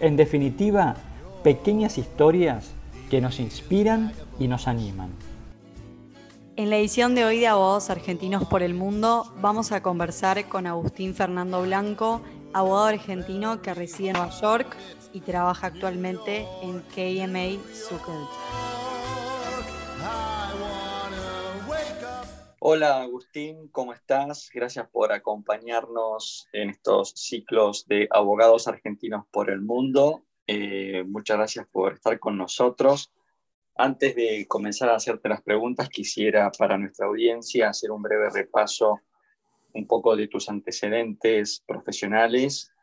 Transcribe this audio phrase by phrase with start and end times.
[0.00, 0.96] en definitiva,
[1.42, 2.72] pequeñas historias
[3.10, 5.10] que nos inspiran y nos animan.
[6.56, 10.66] En la edición de hoy de Abogados Argentinos por el Mundo vamos a conversar con
[10.66, 12.20] Agustín Fernando Blanco,
[12.52, 14.76] abogado argentino que reside en Nueva York
[15.12, 18.69] y trabaja actualmente en KMA Zucker.
[22.62, 24.50] Hola Agustín, ¿cómo estás?
[24.52, 30.24] Gracias por acompañarnos en estos ciclos de abogados argentinos por el mundo.
[30.46, 33.14] Eh, muchas gracias por estar con nosotros.
[33.76, 39.00] Antes de comenzar a hacerte las preguntas, quisiera para nuestra audiencia hacer un breve repaso
[39.72, 42.74] un poco de tus antecedentes profesionales.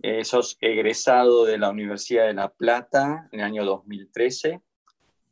[0.00, 4.62] Eh, sos egresado de la Universidad de La Plata en el año 2013.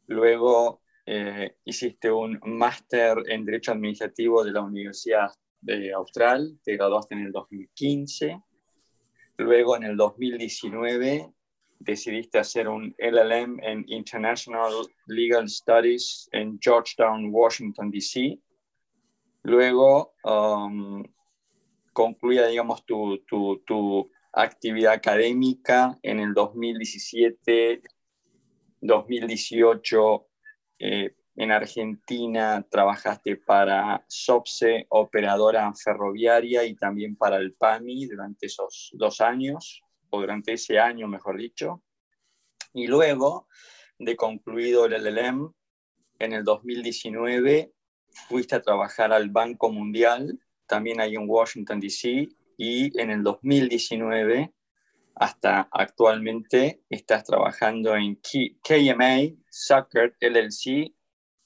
[0.08, 7.14] Luego eh, hiciste un máster en Derecho Administrativo de la Universidad de Austral, te graduaste
[7.14, 8.38] en el 2015.
[9.38, 11.32] Luego, en el 2019,
[11.78, 14.70] decidiste hacer un LLM en International
[15.06, 18.38] Legal Studies en Georgetown, Washington, D.C.
[19.44, 21.02] Luego, um,
[21.94, 27.82] concluía, digamos, tu, tu, tu actividad académica en el 2017,
[28.82, 30.27] 2018
[30.78, 38.90] eh, en Argentina trabajaste para SOPSE, operadora ferroviaria, y también para el PAMI durante esos
[38.94, 41.82] dos años, o durante ese año, mejor dicho.
[42.74, 43.46] Y luego
[43.98, 45.52] de concluido el LLM,
[46.18, 47.72] en el 2019
[48.28, 52.28] fuiste a trabajar al Banco Mundial, también ahí en Washington, D.C.,
[52.60, 54.52] y en el 2019
[55.18, 58.20] hasta actualmente estás trabajando en
[58.62, 60.94] KMA Soccer LLC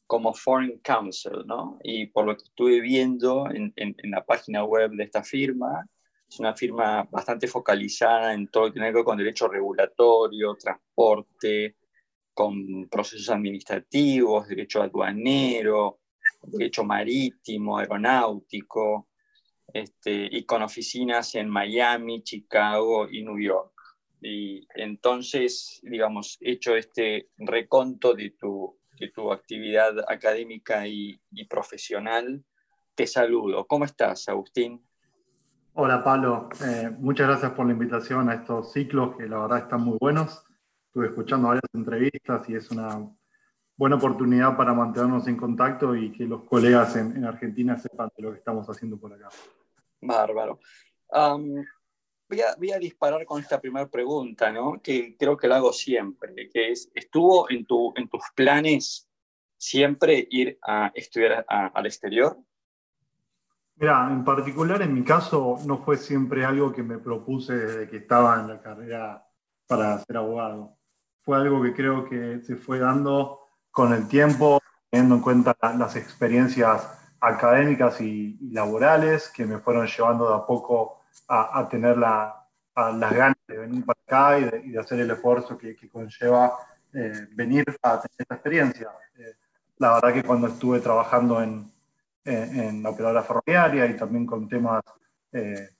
[0.06, 1.78] como Foreign Counsel, ¿no?
[1.82, 5.88] Y por lo que estuve viendo en, en, la página web de esta firma,
[6.28, 10.54] es una firma bastante focalizada en todo lo que tiene que ver con derecho regulatorio,
[10.54, 11.76] transporte,
[12.34, 16.00] con procesos administrativos, derecho aduanero,
[16.42, 19.08] derecho marítimo, aeronáutico,
[19.74, 23.72] este, y con oficinas en Miami, Chicago y New York.
[24.20, 32.44] Y entonces, digamos, hecho este reconto de tu, de tu actividad académica y, profesional,
[32.94, 33.66] te saludo.
[33.66, 34.80] ¿Cómo estás, Agustín?
[35.74, 36.50] Hola, Pablo.
[36.64, 40.44] Eh, muchas gracias por la invitación a estos ciclos que la verdad están muy buenos.
[40.86, 43.10] Estuve escuchando varias entrevistas y es una
[43.76, 48.22] buena oportunidad para mantenernos en contacto y que los colegas en, en Argentina sepan de
[48.22, 49.30] lo que estamos haciendo por acá.
[50.02, 50.60] Bárbaro.
[52.28, 54.80] voy, a, disparar con esta primera pregunta, ¿no?
[54.82, 59.08] que creo que la hago siempre, que es, ¿estuvo en, tu, en tus planes
[59.56, 62.36] siempre ir a estudiar al exterior?
[63.76, 67.98] Mira, en particular en mi caso no fue siempre algo que me propuse desde que
[67.98, 69.26] estaba en la carrera
[69.66, 70.76] para ser abogado.
[71.22, 74.60] Fue algo que creo que se fue dando con el tiempo,
[74.90, 81.02] teniendo en cuenta las experiencias académicas y, laborales que me fueron llevando de a poco
[81.28, 82.34] a, tener las
[82.74, 86.58] ganas de venir para acá y de, hacer el esfuerzo que, conlleva
[86.92, 88.90] eh, venir a tener esta experiencia.
[89.16, 89.36] Eh,
[89.78, 91.70] la verdad que cuando estuve trabajando en,
[92.24, 94.84] la operadora ferroviaria y también con temas
[95.32, 95.70] eh,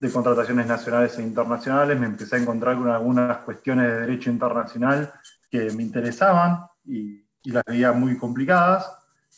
[0.00, 5.12] de contrataciones nacionales e internacionales, me empecé a encontrar con algunas cuestiones de derecho internacional
[5.48, 8.90] que me interesaban y las veía muy complicadas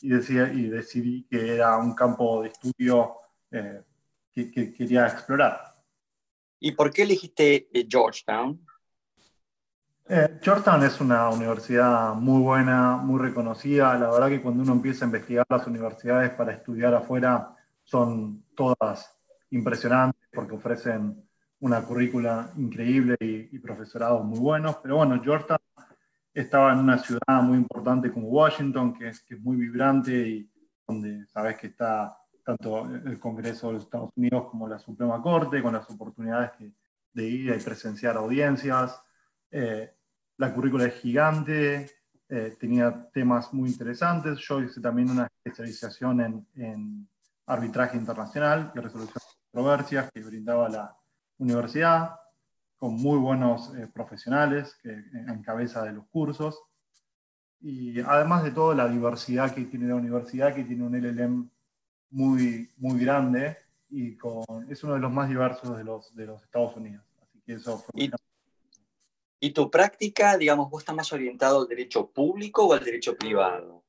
[0.02, 3.16] y, decía, y decidí que era un campo de estudio
[3.50, 3.82] eh,
[4.32, 5.74] que, quería explorar.
[6.58, 8.64] ¿Y por qué elegiste eh, Georgetown?
[10.08, 13.96] Eh, Georgetown es una universidad muy buena, muy reconocida.
[13.96, 17.54] La verdad que cuando uno empieza a investigar las universidades para estudiar afuera,
[17.84, 19.16] son todas
[19.50, 21.28] impresionantes porque ofrecen
[21.60, 24.76] una currícula increíble y, y profesorados muy buenos.
[24.82, 25.59] Pero bueno, Georgetown
[26.32, 30.50] estaba en una ciudad muy importante como Washington, que es, que es muy vibrante y
[30.86, 35.62] donde sabes que está tanto el Congreso de los Estados Unidos como la Suprema Corte,
[35.62, 36.52] con las oportunidades
[37.12, 39.00] de ir y presenciar audiencias.
[39.50, 39.92] Eh,
[40.36, 41.90] la currícula es gigante,
[42.28, 44.38] eh, tenía temas muy interesantes.
[44.38, 47.08] Yo hice también una especialización en, en
[47.46, 50.96] arbitraje internacional y resolución de controversias que brindaba la
[51.38, 52.19] universidad.
[52.80, 56.58] Con muy buenos eh, profesionales que, en cabeza de los cursos.
[57.60, 61.50] Y además de todo, la diversidad que tiene la universidad, que tiene un LLM
[62.08, 63.58] muy, muy grande
[63.90, 67.04] y con, es uno de los más diversos de los, de los Estados Unidos.
[67.22, 68.10] Así que eso ¿Y,
[69.40, 73.84] ¿Y tu práctica, digamos, vos estás más orientado al derecho público o al derecho privado?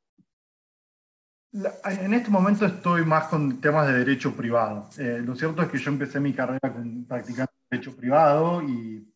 [1.54, 4.90] En este momento estoy más con temas de derecho privado.
[4.98, 6.60] Eh, lo cierto es que yo empecé mi carrera
[7.08, 9.10] practicando derecho privado y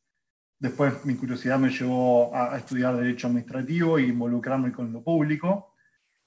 [0.57, 5.74] después mi curiosidad me llevó a, estudiar derecho administrativo y involucrarme con lo público.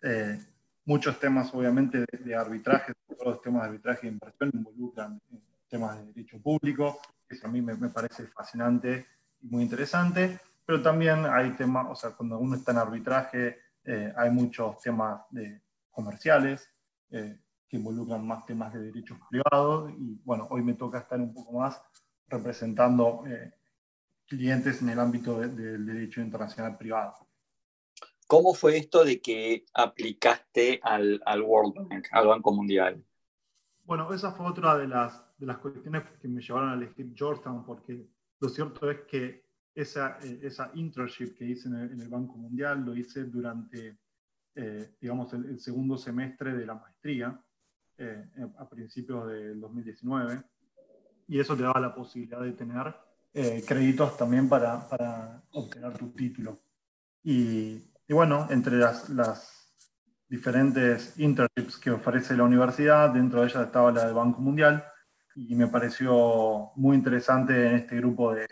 [0.03, 0.39] Eh,
[0.85, 5.99] muchos temas, obviamente, de, arbitraje, todos los temas de arbitraje e inversión involucran eh, temas
[5.99, 9.07] de derecho público, que a mí me, parece fascinante
[9.41, 13.59] y muy interesante, pero también hay temas, o sea, cuando uno está en arbitraje,
[14.17, 16.69] hay muchos temas de comerciales,
[17.11, 19.93] eh, que involucran más temas de derechos privados.
[19.99, 21.81] Y bueno, hoy me toca estar un poco más
[22.29, 23.53] representando eh,
[24.27, 27.15] clientes en el ámbito del derecho internacional privado.
[28.27, 33.03] ¿Cómo fue esto de que aplicaste al, al, World Bank, al Banco Mundial?
[33.85, 37.65] Bueno, esa fue otra de las, de las cuestiones que me llevaron a elegir Georgetown,
[37.65, 38.07] porque
[38.41, 42.37] lo cierto es que esa, eh, esa internship que hice en el, en el Banco
[42.37, 43.99] Mundial lo hice durante
[44.61, 47.41] eh, digamos, el, segundo semestre de la maestría
[47.97, 48.29] eh,
[48.59, 50.43] a principios del 2019.
[51.29, 52.95] Y eso te daba la posibilidad de tener
[53.35, 56.59] eh, créditos también para, para, obtener tu título.
[57.23, 59.59] Y, y bueno, entre las, las,
[60.29, 64.85] diferentes internships que ofrece la universidad, dentro de ellas estaba la del Banco Mundial,
[65.35, 68.47] y me pareció muy interesante en este grupo de,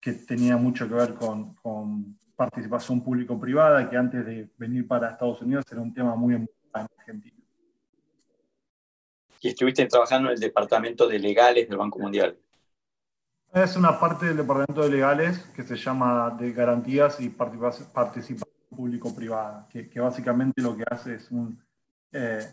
[0.00, 5.42] que tenía mucho que ver con, con participación público-privada, que antes de venir para Estados
[5.42, 7.39] Unidos era un tema muy en Argentina.
[9.40, 12.38] Y estuviste trabajando en el Departamento de Legales del Banco Mundial.
[13.52, 19.66] Es una parte del Departamento de Legales que se llama de Garantías y Participación Público-Privada,
[19.68, 21.60] que, que, básicamente lo que hace es un,
[22.12, 22.46] eh,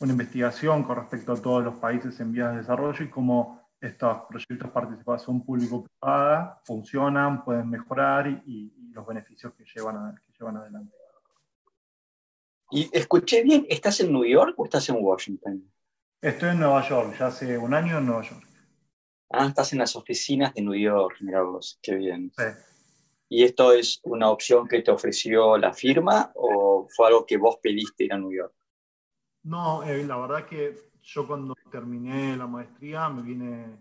[0.00, 4.22] una investigación con respecto a todos los países en vías de desarrollo y cómo estos
[4.28, 10.92] proyectos de participación público-privada funcionan, pueden mejorar y, los beneficios que llevan, que llevan adelante.
[12.70, 15.70] Y escuché bien, ¿estás en New York o estás en Washington?
[16.20, 18.44] Estoy en Nueva York, ya hace un año en Nueva York.
[19.30, 22.32] Ah, estás en las oficinas de New York, mira vos, qué bien.
[22.36, 22.44] Sí.
[23.28, 27.58] ¿Y esto es una opción que te ofreció la firma o fue algo que vos
[27.62, 28.52] pediste ir a New York?
[29.44, 33.80] No, eh, la verdad que yo cuando terminé la maestría me vine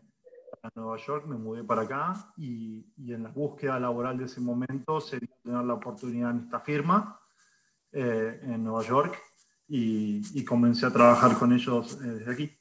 [0.62, 4.42] a Nueva York, me mudé para acá y, y en la búsqueda laboral de ese
[4.42, 7.20] momento sería tener la oportunidad en esta firma
[7.92, 9.18] eh, en Nueva York
[9.68, 12.58] y, y, comencé a trabajar con ellos eh, desde aquí.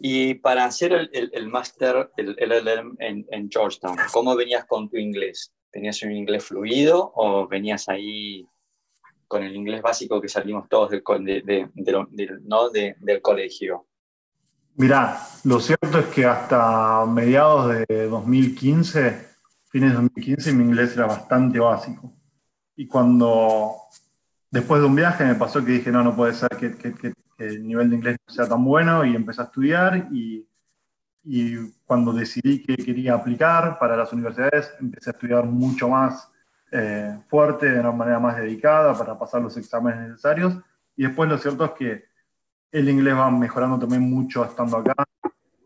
[0.00, 4.88] Y para hacer el, el, el máster, el LLM en, en Georgetown, ¿cómo venías con
[4.88, 5.52] tu inglés?
[5.70, 8.46] ¿Tenías un inglés fluido o venías ahí
[9.28, 12.70] con el inglés básico que salimos todos del, de, de, de, ¿no?
[12.70, 13.86] del colegio?
[14.74, 19.28] Mirá, lo cierto es que hasta mediados de 2015,
[19.68, 22.12] fines de 2015, mi inglés era bastante básico.
[22.74, 23.74] Y cuando,
[24.50, 27.88] después de un viaje, me pasó que dije, no, no puede ser que, el nivel
[27.88, 30.46] de inglés sea tan bueno y empecé a estudiar y,
[31.24, 31.56] y
[31.86, 36.30] cuando decidí que quería aplicar para las universidades, empecé a estudiar mucho más
[36.72, 40.54] eh, fuerte, de una manera más dedicada para pasar los exámenes necesarios.
[40.96, 42.04] Y después lo cierto es que
[42.70, 44.94] el inglés va mejorando también mucho estando acá.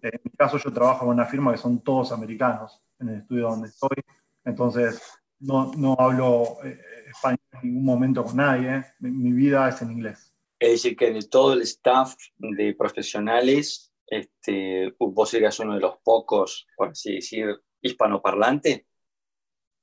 [0.00, 3.48] En mi caso yo trabajo en una firma que son todos americanos en el estudio
[3.48, 3.96] donde estoy,
[4.44, 5.02] entonces
[5.40, 6.78] no, no hablo eh,
[7.14, 10.33] español en ningún momento con nadie, mi, mi, vida es en inglés.
[10.59, 15.99] Es decir, que de todo el staff de profesionales, este, vos serías uno de los
[15.99, 17.47] pocos, por así decir,
[17.80, 18.87] hispanoparlante.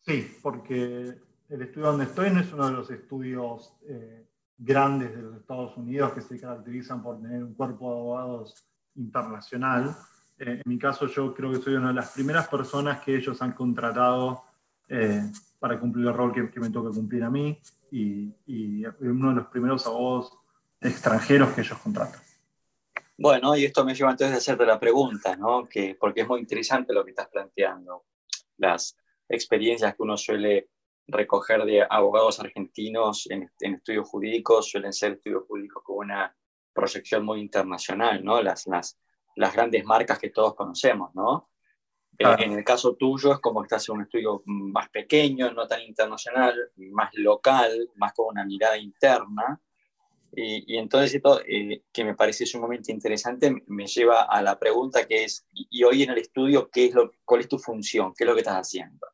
[0.02, 1.14] Sí, porque
[1.50, 4.26] el estudio donde estoy no es uno de los estudios eh,
[4.58, 9.96] grandes de los Estados Unidos que se caracterizan por tener un cuerpo de abogados internacional.
[10.40, 13.42] Eh, en mi caso yo creo que soy una de las primeras personas que ellos
[13.42, 14.44] han contratado
[14.92, 15.24] eh,
[15.60, 17.60] para cumplir el rol que, me toca cumplir a mí
[17.92, 18.34] y,
[19.00, 20.38] uno de los primeros abogados
[20.80, 22.22] extranjeros que ellos contratan.
[23.18, 25.68] Bueno, y esto me lleva entonces a hacerte la pregunta, ¿no?
[25.70, 28.06] Que, porque es muy interesante lo que estás planteando.
[28.58, 28.98] Las,
[29.32, 30.70] experiencias que uno suele
[31.08, 36.36] recoger de abogados argentinos en, estudios jurídicos suelen ser estudios jurídicos con una
[36.74, 38.42] proyección muy internacional, ¿no?
[38.42, 39.00] Las, las,
[39.36, 41.50] las grandes marcas que todos conocemos, ¿no?
[42.22, 45.68] En, en el caso tuyo es como que estás en un estudio más pequeño, no
[45.68, 46.54] tan internacional,
[46.92, 49.60] más local, más con una mirada interna.
[50.34, 55.26] Y, entonces esto, eh, que me parece sumamente interesante, me lleva a la pregunta que
[55.26, 58.14] es, y, hoy en el estudio, ¿qué es lo, ¿cuál es tu función?
[58.16, 59.08] ¿Qué es lo que estás haciendo?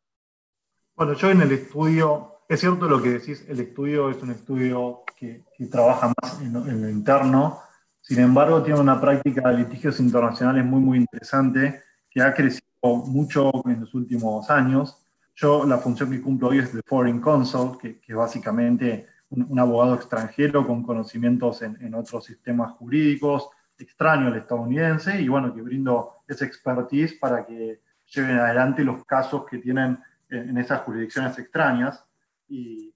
[0.96, 5.04] Bueno, yo en el estudio, es cierto lo que decís, el estudio es un estudio
[5.16, 7.62] que, trabaja más en, en, lo interno,
[8.00, 13.52] sin embargo tiene una práctica de litigios internacionales muy, muy interesante, que ha crecido mucho
[13.66, 15.04] en los últimos años.
[15.36, 19.96] Yo la función que cumplo hoy es de Foreign Counsel, que, que básicamente un, abogado
[19.96, 26.46] extranjero con conocimientos en, otros sistemas jurídicos, extraño al estadounidense, y bueno, que brindo esa
[26.46, 32.04] expertise para que lleven adelante los casos que tienen en, esas jurisdicciones extrañas.
[32.48, 32.94] Y,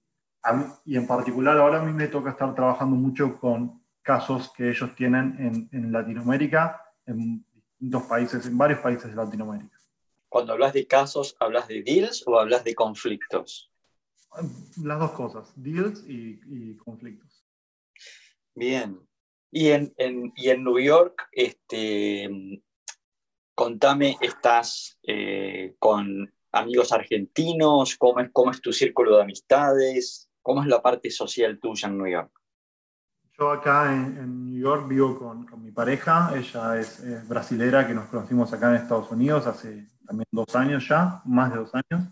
[0.84, 4.94] y, en particular ahora a mí me toca estar trabajando mucho con casos que ellos
[4.96, 9.81] tienen en, en Latinoamérica, en distintos países, en varios países de Latinoamérica.
[10.32, 13.70] Cuando hablas de casos, ¿hablas de deals o hablas de conflictos?
[14.82, 17.44] Las dos cosas, deals y, conflictos.
[18.54, 18.98] Bien.
[19.50, 22.30] Y en, en, y en New York, este,
[23.54, 27.98] contame, ¿estás eh, con amigos argentinos?
[27.98, 30.30] ¿Cómo es, ¿Cómo es tu círculo de amistades?
[30.40, 32.32] ¿Cómo es la parte social tuya en New York?
[33.38, 37.92] Yo acá en, New York vivo con, con, mi pareja, ella es, es, brasilera, que
[37.92, 42.08] nos conocimos acá en Estados Unidos hace también dos años ya, más de dos años.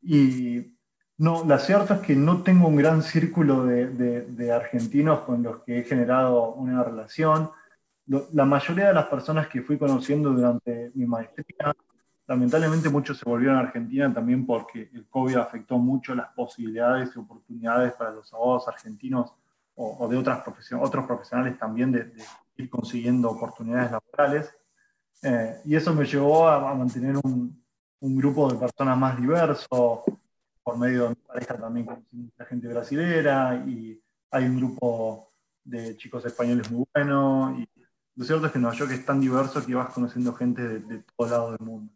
[0.00, 0.76] Y
[1.18, 5.78] no, la cierta es que no tengo un gran círculo de, argentinos con los que
[5.78, 7.50] he generado una relación.
[8.06, 11.72] La mayoría de las personas que fui conociendo durante mi maestría,
[12.26, 17.18] lamentablemente muchos se volvieron a Argentina también porque el COVID afectó mucho las posibilidades y
[17.20, 19.32] oportunidades para los abogados argentinos
[19.74, 20.42] o, de otras
[20.80, 22.12] otros profesionales también de,
[22.56, 24.54] ir consiguiendo oportunidades laborales.
[25.22, 27.64] Eh, y eso me llevó a, mantener un,
[28.00, 30.04] un, grupo de personas más diverso,
[30.62, 35.32] por medio de mi pareja también con mucha gente brasilera y hay un grupo
[35.64, 37.68] de chicos españoles muy bueno y
[38.14, 41.04] lo cierto es que Nueva York es tan diverso que vas conociendo gente de, de
[41.16, 41.92] todo lado del mundo.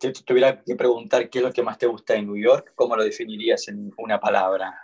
[0.00, 2.72] Si te tuviera que preguntar qué es lo que más te gusta de New York,
[2.74, 4.74] ¿cómo lo definirías en una palabra?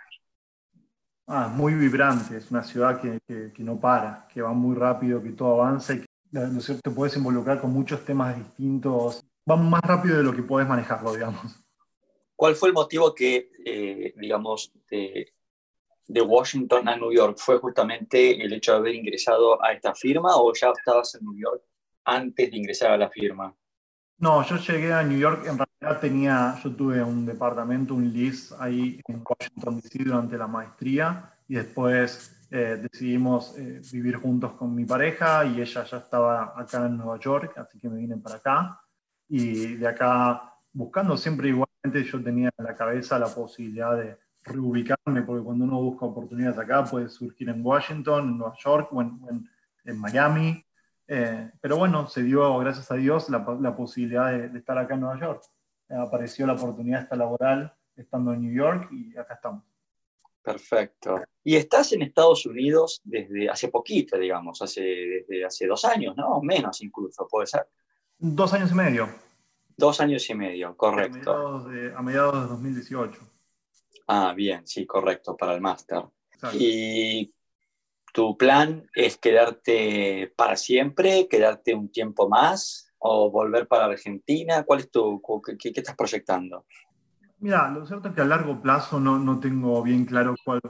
[1.27, 5.31] Ah, muy vibrante, es una ciudad que, que, no para, que va muy rápido, que
[5.31, 6.81] todo avanza y ¿no cierto?
[6.89, 9.23] te puedes involucrar con muchos temas distintos.
[9.49, 11.63] Va más rápido de lo que puedes manejarlo, digamos.
[12.35, 15.33] ¿Cuál fue el motivo que, eh, digamos, de,
[16.21, 17.37] Washington a New York?
[17.37, 21.37] ¿Fue justamente el hecho de haber ingresado a esta firma o ya estabas en New
[21.37, 21.63] York
[22.05, 23.53] antes de ingresar a la firma?
[24.17, 28.53] No, yo llegué a New York, en realidad tenía, yo tuve un departamento, un list
[28.59, 34.73] ahí en Washington DC durante la maestría y después eh, decidimos eh, vivir juntos con
[34.73, 38.37] mi pareja y ella ya estaba acá en Nueva York, así que me vine para
[38.37, 38.81] acá
[39.27, 45.21] y de acá buscando siempre igualmente yo tenía en la cabeza la posibilidad de reubicarme,
[45.21, 48.89] porque cuando uno busca oportunidades acá puede surgir en Washington, en Nueva York
[49.85, 50.65] en, Miami.
[51.07, 55.19] Eh, pero bueno, se dio, gracias a Dios, la, posibilidad de, estar acá en Nueva
[55.19, 55.43] York.
[55.89, 59.68] Apareció la oportunidad esta laboral estando en New York y acá estamos.
[60.49, 61.21] Perfecto.
[61.43, 66.41] Y estás en Estados Unidos desde hace poquito, digamos, hace, desde hace dos años, ¿no?
[66.41, 67.67] Menos incluso, puede ser.
[68.17, 69.09] Dos años y medio.
[69.77, 71.67] Dos años y medio, correcto.
[71.95, 73.21] A mediados de, 2018.
[74.07, 76.01] Ah, bien, sí, correcto, para el máster.
[76.53, 77.31] ¿Y
[78.11, 84.63] tu plan es quedarte para siempre, quedarte un tiempo más o volver para Argentina?
[84.63, 85.21] ¿Cuál es tu,
[85.59, 86.65] qué, estás proyectando?
[87.41, 90.61] Mira, lo cierto es que a largo plazo no, no tengo bien claro cuál,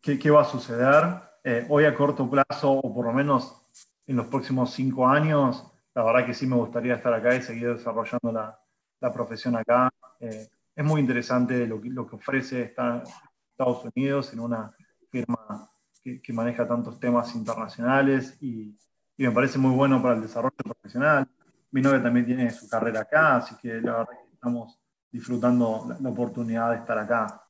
[0.00, 1.20] qué, qué va a suceder.
[1.42, 3.62] Eh, hoy a corto plazo, o por lo menos
[4.06, 7.74] en los próximos cinco años, la verdad que sí me gustaría estar acá y seguir
[7.74, 8.60] desarrollando la,
[9.00, 9.90] la profesión acá.
[10.20, 14.72] Eh, es muy interesante lo que, lo que ofrece Estados Unidos en una
[15.10, 15.68] firma
[16.00, 18.78] que, que maneja tantos temas internacionales y,
[19.16, 21.28] y, me parece muy bueno para el desarrollo profesional.
[21.72, 24.77] Mi novia también tiene su carrera acá, así que la verdad que estamos
[25.10, 27.46] disfrutando la, la oportunidad de estar acá.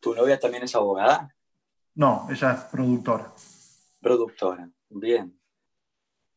[0.00, 1.34] ¿Tu novia también es abogada?
[1.94, 3.32] No, ella es productora.
[4.00, 5.38] Productora, bien.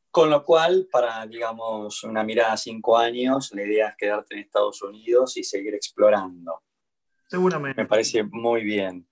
[0.10, 4.42] Con lo cual, para, digamos, una mirada a cinco años, la idea es quedarte en
[4.42, 6.64] Estados Unidos y seguir explorando.
[7.28, 7.82] Seguramente.
[7.82, 9.08] Me parece muy bien.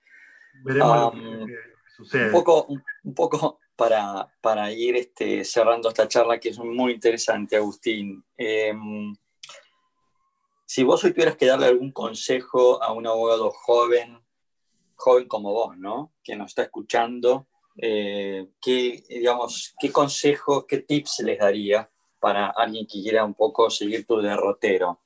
[0.64, 1.56] Veremos lo que
[1.96, 2.26] sucede.
[2.26, 2.68] Un poco,
[3.04, 8.26] un poco para, para ir este, cerrando esta charla que es muy interesante, Agustín.
[8.36, 9.16] Em,
[10.70, 14.20] si vos hoy tuvieras que darle algún consejo a un abogado joven,
[14.94, 16.14] joven como vos, ¿no?
[16.24, 22.86] Que nos está escuchando, eh, ¿qué, digamos, ¿qué consejos, qué tips les daría para alguien
[22.86, 25.00] que quiera un poco seguir tu derrotero?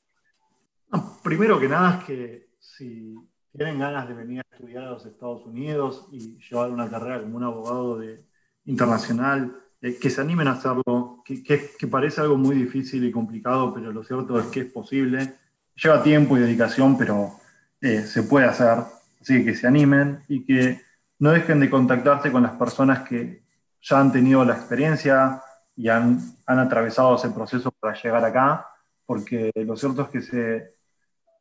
[1.24, 3.16] primero que nada es que si
[3.56, 7.38] tienen ganas de venir a estudiar a los Estados Unidos y llevar una carrera como
[7.38, 8.26] un abogado de,
[8.66, 13.74] internacional, eh, que se animen a hacerlo, que, que, parece algo muy difícil y complicado,
[13.74, 15.36] pero lo cierto es que es posible.
[15.76, 17.40] Lleva tiempo y dedicación, pero
[17.82, 18.80] eh, se puede hacer.
[19.22, 20.82] Así que se animen y que
[21.20, 23.44] no dejen de contactarse con las personas que
[23.82, 25.42] ya han tenido la experiencia
[25.76, 28.68] y han, han atravesado ese proceso para llegar acá,
[29.06, 30.74] porque lo cierto es que se,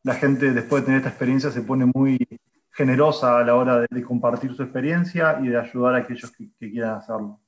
[0.02, 2.18] la gente después de tener esta experiencia se pone muy
[2.70, 6.96] generosa a la hora de, compartir su experiencia y de ayudar a aquellos que, quieran
[6.96, 7.40] hacerlo.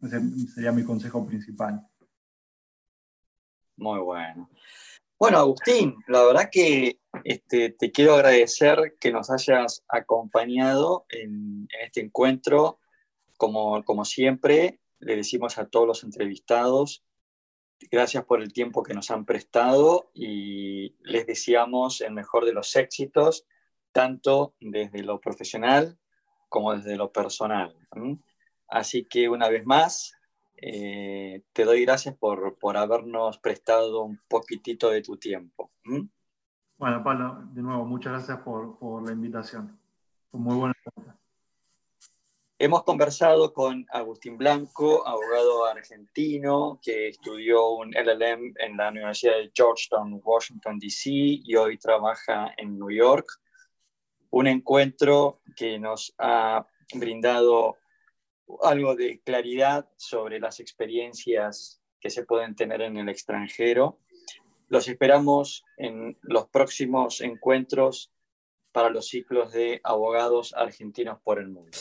[0.00, 1.86] Ese sería mi consejo principal.
[3.76, 4.48] Muy bueno.
[5.24, 12.02] Bueno, Agustín, la verdad que este, te quiero agradecer que nos hayas acompañado en, este
[12.02, 12.78] encuentro.
[13.38, 17.04] Como, como siempre, le decimos a todos los entrevistados
[17.90, 22.76] Gracias por el tiempo que nos han prestado y les deseamos el mejor de los
[22.76, 23.46] éxitos,
[23.92, 25.98] tanto desde lo profesional
[26.50, 27.74] como desde lo personal.
[28.68, 30.13] Así que una vez más,
[30.56, 35.70] eh, te doy gracias por, por, habernos prestado un poquitito de tu tiempo.
[36.76, 39.78] Bueno, Pablo, de nuevo, muchas gracias por, por la invitación.
[40.30, 40.74] Fue muy buena.
[42.56, 49.50] Hemos conversado con Agustín Blanco, abogado argentino que estudió un LLM en la Universidad de
[49.52, 51.10] Georgetown, Washington, D.C.
[51.10, 53.26] y hoy trabaja en New York.
[54.30, 57.76] Un encuentro que nos ha brindado
[58.62, 63.98] algo de claridad sobre las experiencias que se pueden tener en el extranjero.
[64.68, 68.12] Los esperamos en los próximos encuentros
[68.72, 71.78] para los ciclos de abogados argentinos por el mundo.